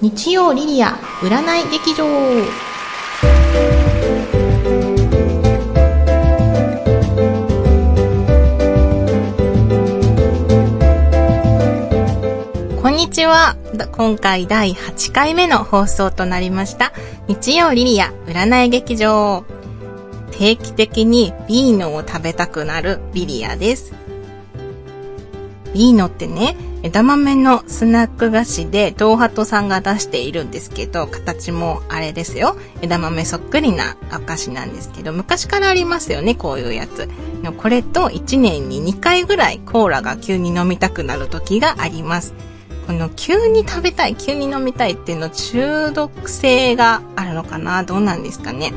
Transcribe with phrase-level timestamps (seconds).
[0.00, 0.90] 日曜リリア
[1.22, 2.04] 占い劇場
[12.80, 13.56] こんにちは。
[13.90, 16.92] 今回第8回目の放送となりました。
[17.26, 19.44] 日曜リリア占い劇場。
[20.30, 23.94] 定期的にビーノを食べたくなるリリアです。
[25.74, 32.56] ビーノってね、枝豆のスナック菓子で東ハトさんが出しているんですけど、形もあれですよ。
[32.82, 37.08] 枝豆そっくりなお菓子なんですけど、昔からありますよね、こういうやつ。
[37.56, 42.34] これと1年に2回ぐらいコーラが急に飲みたくなる時があります。
[42.86, 47.82] この急に食べたい、急に飲みたいっていうの中毒性があるのかな？
[47.82, 48.72] どうなんですかね？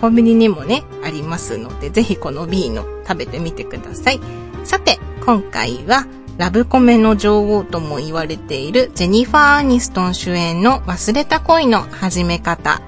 [0.00, 4.20] コンビニにもね、ありますので、ぜひこの B の食べてみてください。
[4.62, 6.06] さて、今回は、
[6.38, 12.82] ラブコメの女王とも言われているジェニファー・アニストン主演の忘れた恋の始め方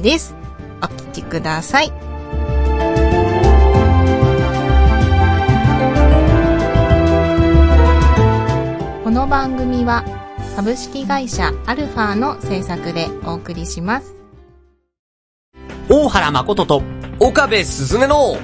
[0.00, 0.36] です。
[0.80, 1.90] お聴きください。
[9.02, 10.04] この番組は
[10.54, 14.14] 株式会社アルファの制作でお送りします。
[15.88, 16.82] 大原誠と
[17.18, 18.36] 岡部すずめの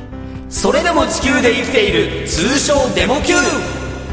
[0.48, 3.34] それでも地球で生きている通称デモ級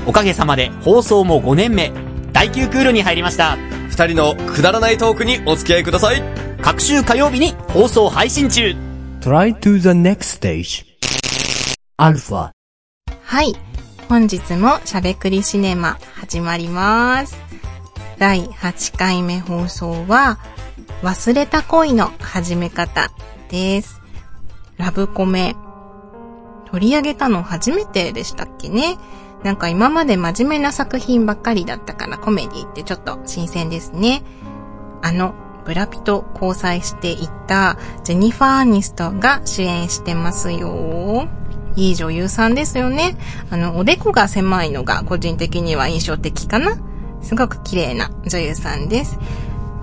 [0.07, 1.91] おかげさまで放送も5年目、
[2.31, 3.57] 第9クールに入りました。
[3.89, 6.23] 二人のくだらないトークにお付き合いください。
[6.61, 8.73] 各週火曜日に放送配信中。
[9.19, 10.85] Try to the next stage.
[11.97, 12.51] アルファ。
[13.21, 13.53] はい。
[14.07, 17.37] 本日もしゃべくりシネマ始まります。
[18.17, 20.39] 第8回目放送は、
[21.01, 23.11] 忘れた恋の始め方
[23.49, 24.01] です。
[24.77, 25.53] ラブコメ。
[26.71, 28.97] 取り上げたの初めてでしたっけね。
[29.43, 34.23] なんか今まで真面目な作品ばっかりだったからコメディってちょっと新鮮ですね。
[35.01, 41.27] あの、ブラピと交際していたジェニファー・アニストが主演してますよ。
[41.75, 43.15] いい女優さんですよね。
[43.51, 46.77] あの、おでこが狭いのが個人的には印象的かな
[47.21, 49.19] すごく綺麗な女優さんです。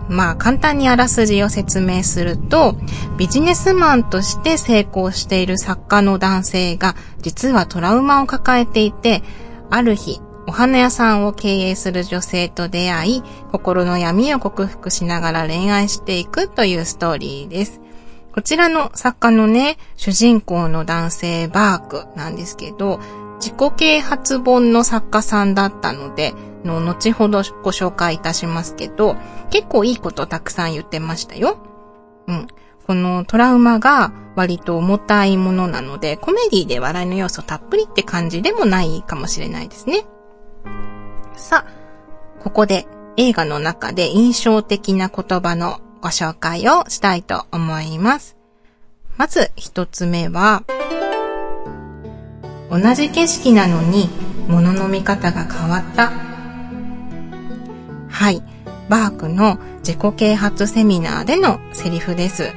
[0.08, 2.76] まあ簡単にあらすじを説明すると、
[3.16, 9.22] ビジネスマンとして成功している作家の男性が実はトラウマを抱えていて、
[9.70, 17.80] ある日、お花屋さんを経営する女性と出会い、心の闇を克服しながら恋愛していくというストーリーです。
[18.34, 23.00] こちらの作家のね、主人公の男性バークなんですけど、
[23.38, 29.16] 自己啓発本の作家さんだったので、の後ほどご紹介いたしますけど、
[29.50, 31.58] 結構いいことたくさん言ってましたよ。
[32.26, 32.46] うん。
[32.86, 40.04] このトラウマが割と重たいものなので、コメディで笑いの要素たっぷりって感じでもないかもしれないですね。
[41.36, 42.86] さあ、ここで
[43.16, 48.36] 映画の中で印象的な言葉のご紹介をしたいと思います。
[49.16, 50.64] まず一つ目は、
[52.70, 54.10] 同じ景色なのに
[54.48, 56.23] 物の見方が変わった。
[58.14, 58.42] はい。
[58.88, 62.52] バークの自己啓発セミナーでのセリフです。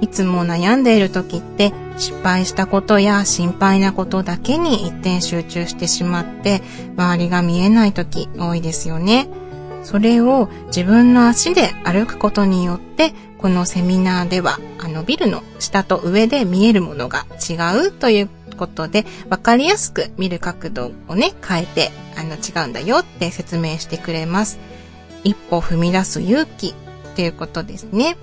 [0.00, 6.62] いつも悩んでいる時って失敗したことや心配なことだけに一点集中してしまって
[6.96, 9.28] 周りが見えない時多いですよね。
[9.82, 17.54] それを自分の足で歩くことによってこのセミナーではあのビルの下と上で見えるものが違
[17.86, 24.58] うということで分かりやすく見る角度をね変えてあの違うんだよって説明してくれます。
[25.26, 26.72] 一歩踏み出す勇気っ
[27.16, 28.16] ていうことですね。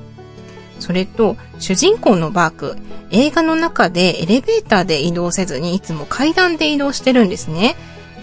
[0.80, 2.78] それと、主人公のバーク、
[3.12, 7.76] 映画の中でエレベーターで移動せずにいつも階段で移動してるんですね。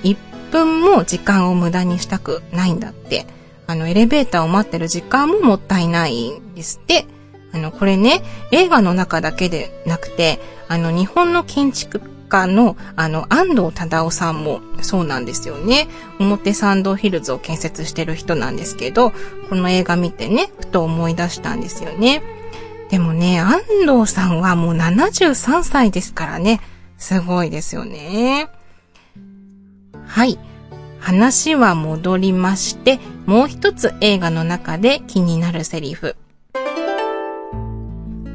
[0.03, 0.17] 1
[0.51, 3.27] 分も時間を無駄にしたくないんだって。
[3.67, 7.07] あの、エレベーターを待ってる時間ももったいないんですって。
[7.53, 15.89] あの、これね、映画の中だけでなくて、あの、日本の建築家の、あの、安藤忠夫さんもそうなんですよね。
[16.19, 19.13] 表参道ヒルズを建設してる人なんですけど、
[19.51, 22.23] この映画見てね、ふと思い出したんですよね。
[22.89, 26.61] でもね、安藤さんはもう73歳ですからね。
[26.97, 28.49] すごいですよね。
[30.07, 30.39] はい。
[31.01, 36.17] 話は戻りまして、もう一つ映画の中で気になるセリフ。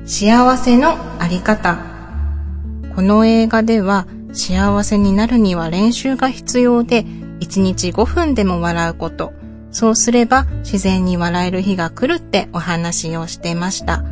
[0.06, 1.95] 幸せのあり方。
[2.96, 9.34] この映画では幸せになるには練習が必要で、1日5分でも笑うこと。
[9.72, 14.06] そうすれば自然に笑える日が来るってお話をしてました。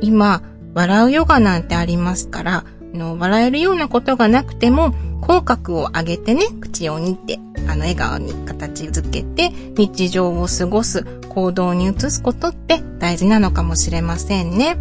[0.00, 0.42] 今、
[0.74, 7.38] 笑うヨガなんてありますから、の笑えるようなことがなくても、口角を上げてね、口をにって
[7.68, 14.76] あの、笑顔に形づけて、日常を過ごす、行動に移すことって大事なのかもしれませんね。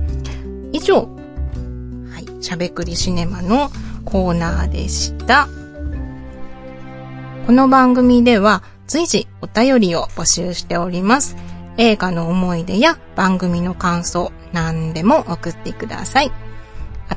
[0.71, 1.07] 以上、
[2.43, 3.71] しゃべくりシネマの
[4.05, 5.47] コーナーでした。
[7.47, 11.37] この番組では随時お便りを募集しております。
[11.77, 16.31] 映画の思い出や番組の感想、何でも送ってください。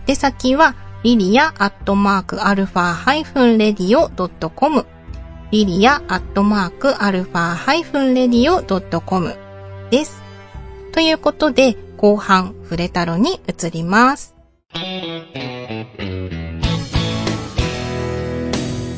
[0.08, 4.86] 宛先は、リリアアットマークアルファハイフンレディオドットコム。
[5.50, 9.36] リリアアットマークアルファハイフンレディオドットコム
[9.90, 10.22] です。
[10.92, 14.35] ということで、後半、フレタロに移ります。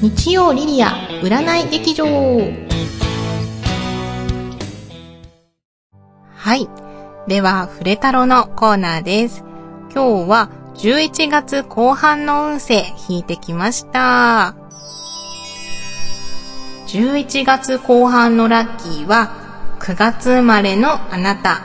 [0.00, 0.90] 日曜リリア
[1.22, 2.06] 占い劇場
[6.36, 6.68] はい。
[7.26, 9.42] では、フレタロのコーナーです。
[9.92, 14.54] 今日は11月後半の運勢引いてきました。
[16.86, 19.32] 11月後半のラッキーは
[19.80, 21.64] 9月生まれのあなた。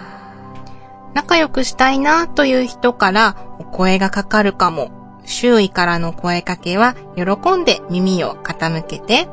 [1.14, 5.03] 仲良くしたいなという人からお声がかかるかも。
[5.26, 9.28] 周囲からの声かけは喜んで耳を傾けて。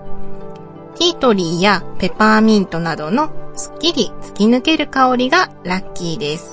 [0.97, 6.53] ティートリーやペパーミントなどのすっきり突き抜ける香りがラッキーです。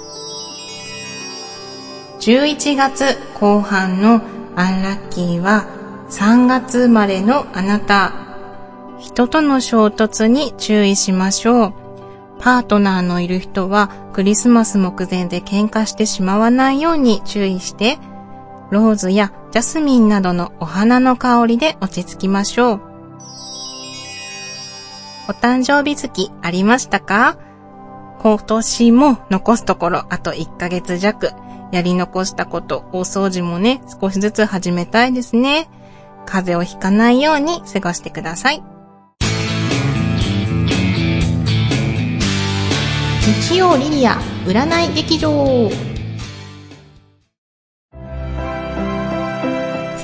[2.19, 4.21] 11月後半の
[4.55, 5.67] アンラッキーは
[6.09, 8.13] 3月生まれのあなた。
[8.99, 11.73] 人との衝突に注意しましょう。
[12.39, 17.97] パートナーのいる人はクリスマス目前で喧嘩してしまわないように注意して、
[18.69, 22.81] ローズやジャスミンなどのお花の香りで落ち着きましょう。
[25.29, 27.37] お誕生日月ありましたか？
[28.19, 31.31] 今年も残すところあと1ヶ月弱。
[31.71, 35.69] やり残したこと、大掃除もね、少しずつ始めたいですね。
[36.25, 38.63] 風邪をひかないように過ごしてください。
[43.49, 45.69] 日曜リリア占い劇場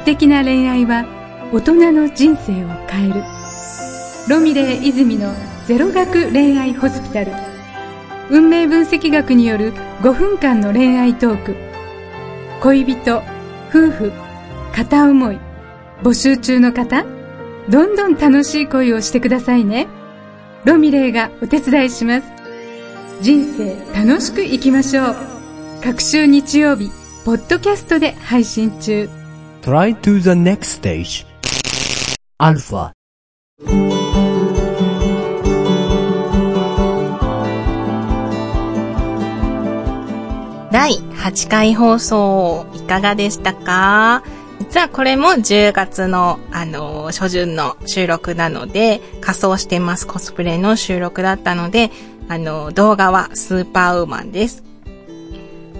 [0.04, 1.06] 素敵な恋愛は
[1.54, 3.24] 大人の人生を変える。
[4.28, 5.34] ロミレー泉の
[5.66, 7.32] ゼロ学恋愛ホスピタル。
[8.30, 9.72] 運命分析学による
[10.02, 11.56] 5分間の恋愛トーク。
[12.62, 13.24] 恋人
[13.70, 14.12] 夫婦
[14.74, 15.40] 片思い。
[16.02, 17.06] 募集中の方
[17.70, 19.88] どんどん楽しい恋をしてくださいね。
[20.66, 22.28] ロミレーがお手伝いします。
[23.22, 25.16] 人生楽しく生きましょう。
[25.82, 26.92] 各週日曜日
[27.24, 29.23] ポッドキャストで配信中。
[29.64, 31.26] Try to the next stage.
[32.38, 32.92] Alpha.
[40.70, 44.22] 第8回放送いかがでしたか？
[44.60, 51.90] 実はこれも10月の、あの初旬の収録なので、仮装してますコスプレの収録だったので、
[52.28, 54.62] あの動画はスーパーウーマンです。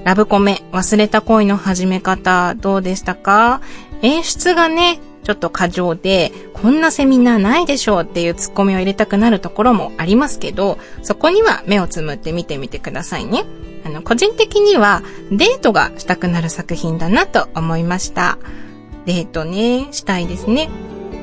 [0.04, 3.62] ラブコメ、忘れた恋の始め方、どうでしたか？
[4.02, 13.46] 演出がね、ちょっと過剰で、こんなセミナーないでしょうっていうツッコミを入れたくなるところもありますけど、そこには目をつむって見てみてくださいね。
[13.86, 18.38] あの、個人的にはデートがしたくなる作品だなと思いました。
[19.06, 20.70] デートね、したいですね。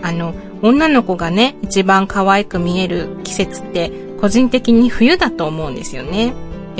[0.03, 6.33] あの、女の子がね、一番可愛く見える季節って、個人的に冬だと思うんですよね。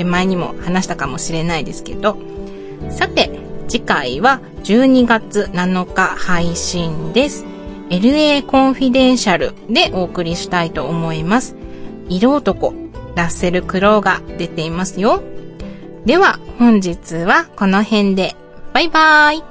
[0.03, 2.17] 前にも話したかもしれないですけど。
[2.89, 3.29] さて、
[3.67, 7.45] 次回は12月7日配信です。
[7.89, 11.55] LA コンフィデンシャルでお送りしたいと思います。
[12.09, 12.73] 色男、
[13.15, 15.21] ラッセル・クロウが出ていますよ。
[16.05, 18.35] では、本日はこの辺で。
[18.73, 19.50] バイバーイ。